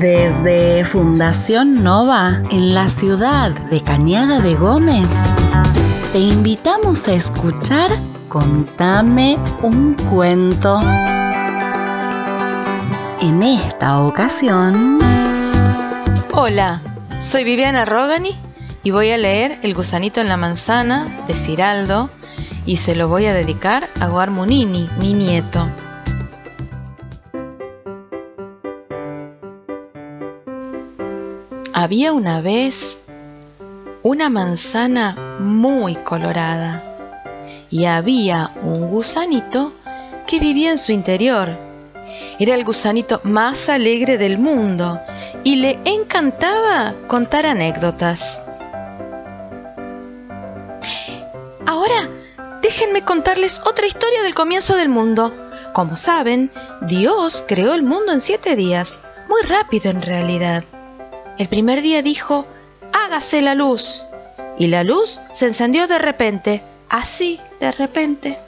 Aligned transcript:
Desde 0.00 0.84
Fundación 0.84 1.82
Nova, 1.82 2.40
en 2.52 2.72
la 2.72 2.88
ciudad 2.88 3.50
de 3.50 3.80
Cañada 3.80 4.40
de 4.40 4.54
Gómez, 4.54 5.08
te 6.12 6.20
invitamos 6.20 7.08
a 7.08 7.14
escuchar 7.14 7.90
Contame 8.28 9.36
un 9.60 9.94
cuento. 9.94 10.80
En 13.20 13.42
esta 13.42 14.00
ocasión... 14.02 15.00
Hola, 16.32 16.80
soy 17.18 17.42
Viviana 17.42 17.84
Rogani 17.84 18.36
y 18.84 18.92
voy 18.92 19.10
a 19.10 19.18
leer 19.18 19.58
El 19.62 19.74
gusanito 19.74 20.20
en 20.20 20.28
la 20.28 20.36
manzana 20.36 21.24
de 21.26 21.34
Ciraldo 21.34 22.08
y 22.66 22.76
se 22.76 22.94
lo 22.94 23.08
voy 23.08 23.26
a 23.26 23.34
dedicar 23.34 23.88
a 23.98 24.06
Guarmunini, 24.06 24.88
mi 25.00 25.12
nieto. 25.12 25.66
Había 31.80 32.12
una 32.12 32.40
vez 32.40 32.98
una 34.02 34.30
manzana 34.30 35.14
muy 35.38 35.94
colorada 35.94 36.82
y 37.70 37.84
había 37.84 38.50
un 38.64 38.88
gusanito 38.88 39.72
que 40.26 40.40
vivía 40.40 40.72
en 40.72 40.78
su 40.78 40.90
interior. 40.90 41.50
Era 42.40 42.56
el 42.56 42.64
gusanito 42.64 43.20
más 43.22 43.68
alegre 43.68 44.18
del 44.18 44.38
mundo 44.38 44.98
y 45.44 45.54
le 45.54 45.78
encantaba 45.84 46.94
contar 47.06 47.46
anécdotas. 47.46 48.40
Ahora, 51.64 52.08
déjenme 52.60 53.02
contarles 53.02 53.60
otra 53.64 53.86
historia 53.86 54.24
del 54.24 54.34
comienzo 54.34 54.74
del 54.74 54.88
mundo. 54.88 55.32
Como 55.74 55.96
saben, 55.96 56.50
Dios 56.88 57.44
creó 57.46 57.72
el 57.74 57.84
mundo 57.84 58.10
en 58.10 58.20
siete 58.20 58.56
días, 58.56 58.98
muy 59.28 59.42
rápido 59.42 59.92
en 59.92 60.02
realidad. 60.02 60.64
El 61.38 61.48
primer 61.48 61.82
día 61.82 62.02
dijo, 62.02 62.46
hágase 62.92 63.40
la 63.42 63.54
luz. 63.54 64.04
Y 64.58 64.66
la 64.66 64.82
luz 64.82 65.20
se 65.32 65.46
encendió 65.46 65.86
de 65.86 65.98
repente, 65.98 66.62
así 66.88 67.40
de 67.60 67.70
repente. 67.70 68.38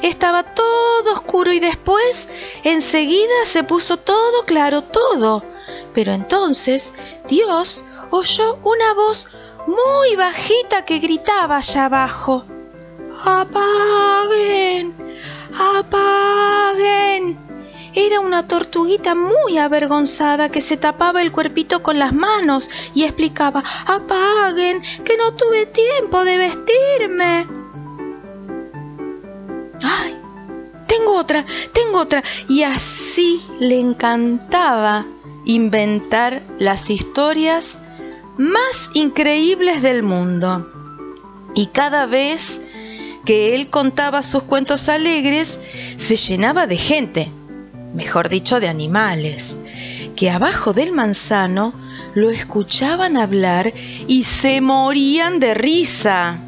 Estaba 0.00 0.42
todo 0.42 1.12
oscuro 1.12 1.52
y 1.52 1.60
después 1.60 2.28
enseguida 2.62 3.44
se 3.44 3.62
puso 3.62 3.98
todo 3.98 4.46
claro, 4.46 4.82
todo. 4.82 5.44
Pero 5.92 6.12
entonces 6.12 6.92
Dios 7.28 7.84
oyó 8.10 8.58
una 8.62 8.94
voz 8.94 9.26
muy 9.66 10.16
bajita 10.16 10.86
que 10.86 11.00
gritaba 11.00 11.58
allá 11.58 11.84
abajo. 11.86 12.44
¡Apaguen! 13.22 14.94
¡Apaguen! 15.58 17.43
Era 17.96 18.18
una 18.18 18.48
tortuguita 18.48 19.14
muy 19.14 19.56
avergonzada 19.56 20.48
que 20.48 20.60
se 20.60 20.76
tapaba 20.76 21.22
el 21.22 21.30
cuerpito 21.30 21.80
con 21.80 22.00
las 22.00 22.12
manos 22.12 22.68
y 22.92 23.04
explicaba, 23.04 23.62
apaguen, 23.86 24.82
que 25.04 25.16
no 25.16 25.34
tuve 25.34 25.66
tiempo 25.66 26.24
de 26.24 26.38
vestirme. 26.38 27.46
¡Ay! 29.80 30.16
Tengo 30.88 31.14
otra, 31.14 31.46
tengo 31.72 32.00
otra. 32.00 32.24
Y 32.48 32.64
así 32.64 33.40
le 33.60 33.78
encantaba 33.78 35.06
inventar 35.44 36.42
las 36.58 36.90
historias 36.90 37.76
más 38.36 38.90
increíbles 38.94 39.82
del 39.82 40.02
mundo. 40.02 40.66
Y 41.54 41.66
cada 41.66 42.06
vez 42.06 42.60
que 43.24 43.54
él 43.54 43.70
contaba 43.70 44.24
sus 44.24 44.42
cuentos 44.42 44.88
alegres, 44.88 45.60
se 45.96 46.16
llenaba 46.16 46.66
de 46.66 46.76
gente 46.76 47.32
mejor 47.94 48.28
dicho 48.28 48.60
de 48.60 48.68
animales, 48.68 49.56
que 50.16 50.30
abajo 50.30 50.72
del 50.72 50.92
manzano 50.92 51.72
lo 52.14 52.30
escuchaban 52.30 53.16
hablar 53.16 53.72
y 54.06 54.24
se 54.24 54.60
morían 54.60 55.40
de 55.40 55.54
risa. 55.54 56.38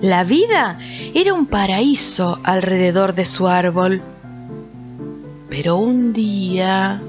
La 0.00 0.24
vida 0.24 0.78
era 1.14 1.34
un 1.34 1.46
paraíso 1.46 2.38
alrededor 2.42 3.14
de 3.14 3.24
su 3.24 3.48
árbol. 3.48 4.02
Pero 5.48 5.76
un 5.76 6.12
día 6.12 7.00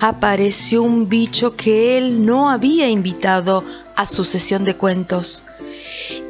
apareció 0.00 0.82
un 0.82 1.08
bicho 1.08 1.56
que 1.56 1.98
él 1.98 2.24
no 2.24 2.50
había 2.50 2.88
invitado 2.88 3.64
a 3.96 4.06
su 4.06 4.24
sesión 4.24 4.64
de 4.64 4.76
cuentos 4.76 5.44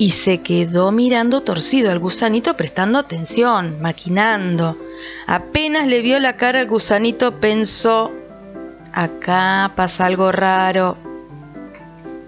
y 0.01 0.13
se 0.13 0.39
quedó 0.41 0.93
mirando 0.93 1.43
torcido 1.43 1.91
al 1.91 1.99
gusanito 1.99 2.57
prestando 2.57 2.99
atención, 2.99 3.83
maquinando. 3.83 4.79
Apenas 5.27 5.87
le 5.89 6.01
vio 6.01 6.19
la 6.19 6.39
cara 6.39 6.61
al 6.61 6.69
gusanito 6.69 7.39
pensó, 7.39 8.11
acá 8.95 9.73
pasa 9.77 10.07
algo 10.07 10.33
raro. 10.33 10.97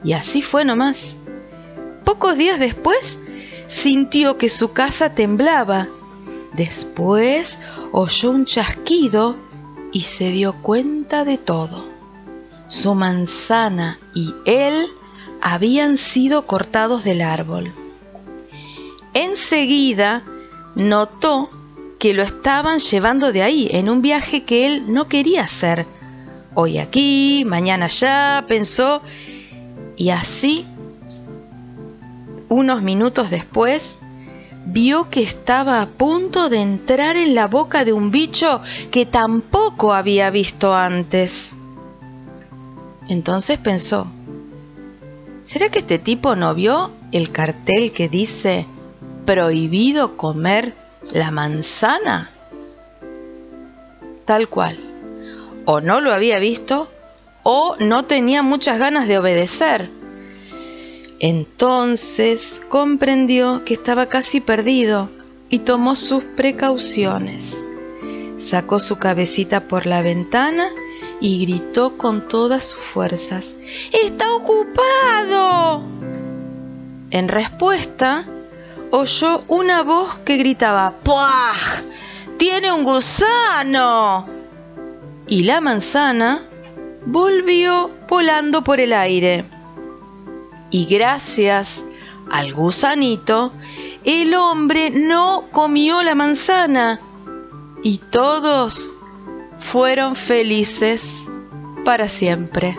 Y 0.05 0.13
así 0.13 0.43
fue 0.43 0.67
nomás. 0.67 1.17
Pocos 2.05 2.37
días 2.37 2.61
después 2.61 3.19
sintió 3.69 4.37
que 4.37 4.51
su 4.51 4.75
casa 4.75 5.15
temblaba. 5.15 5.89
Después 6.53 7.59
oyó 7.91 8.33
un 8.33 8.45
chasquido 8.45 9.35
y 9.93 10.03
se 10.03 10.29
dio 10.29 10.53
cuenta 10.61 11.25
de 11.25 11.39
todo. 11.39 11.87
Su 12.69 12.95
manzana 12.95 13.99
y 14.13 14.35
él 14.45 14.93
habían 15.43 15.99
sido 15.99 16.47
cortados 16.47 17.03
del 17.03 17.21
árbol. 17.21 17.73
Enseguida 19.13 20.23
notó 20.77 21.51
que 21.99 22.15
lo 22.15 22.23
estaban 22.23 22.79
llevando 22.79 23.33
de 23.33 23.43
ahí 23.43 23.69
en 23.73 23.91
un 23.91 24.03
viaje 24.03 24.45
que 24.45 24.67
él 24.67 24.85
no 24.93 25.09
quería 25.09 25.43
hacer. 25.43 25.85
Hoy 26.55 26.79
aquí, 26.79 27.45
mañana 27.45 27.87
allá, 27.87 28.45
pensó, 28.47 29.03
y 29.97 30.11
así, 30.11 30.65
unos 32.49 32.83
minutos 32.83 33.31
después, 33.31 33.99
vio 34.67 35.11
que 35.11 35.23
estaba 35.23 35.83
a 35.83 35.87
punto 35.87 36.49
de 36.49 36.61
entrar 36.61 37.17
en 37.17 37.35
la 37.35 37.49
boca 37.49 37.85
de 37.85 37.93
un 37.93 38.11
bicho 38.11 38.63
que 38.91 39.07
tampoco 39.07 39.93
había 39.93 40.31
visto 40.31 40.75
antes. 40.75 41.53
Entonces 43.09 43.59
pensó, 43.59 44.07
¿Será 45.45 45.69
que 45.71 45.81
este 45.81 45.99
tipo 45.99 46.37
no 46.37 46.55
vio 46.55 46.91
el 47.11 47.31
cartel 47.31 47.93
que 47.93 48.09
dice 48.09 48.67
prohibido 49.27 50.17
comer 50.17 50.75
la 51.13 51.31
manzana? 51.31 52.31
Tal 54.25 54.49
cual. 54.49 54.79
O 55.65 55.81
no 55.81 56.01
lo 56.01 56.13
había 56.13 56.39
visto 56.39 56.89
o 57.43 57.77
no 57.79 58.05
tenía 58.05 58.43
muchas 58.43 58.79
ganas 58.79 59.09
de 59.09 59.19
obedecer. 59.19 59.89
Entonces 61.19 62.61
comprendió 62.69 63.65
que 63.65 63.75
estaba 63.75 64.07
casi 64.07 64.41
perdido 64.41 65.09
y 65.49 65.61
tomó 65.61 65.95
sus 65.97 66.25
precauciones. 66.25 67.65
Sacó 68.39 68.81
su 68.81 68.97
cabecita 68.97 69.69
por 69.69 69.87
la 69.87 70.03
ventana 70.03 70.69
y 71.23 71.47
gritó 71.47 71.97
con 71.97 72.27
todas 72.27 72.65
sus 72.65 72.81
fuerzas, 72.81 73.55
¡Está 73.93 74.35
ocupado! 74.35 75.85
En 77.11 77.29
respuesta, 77.29 78.27
oyó 78.91 79.45
una 79.47 79.85
voz 79.85 80.17
que 80.25 80.37
gritaba, 80.37 80.95
¡Puah! 81.05 81.83
¡Tiene 82.39 82.73
un 82.73 82.83
gusano! 82.83 84.27
Y 85.29 85.45
la 85.45 85.61
manzana 85.61 86.43
volvió 87.07 87.91
volando 88.09 88.65
por 88.65 88.81
el 88.81 88.93
aire. 88.93 89.45
Y 90.71 90.87
gracias 90.87 91.85
al 92.33 92.53
gusanito, 92.53 93.53
el 94.03 94.35
hombre 94.35 94.91
no 94.91 95.45
comió 95.53 96.03
la 96.03 96.17
manzana 96.17 96.99
y 97.85 97.99
todos 97.99 98.93
fueron 99.63 100.17
felices 100.17 101.23
para 101.85 102.09
siempre. 102.09 102.77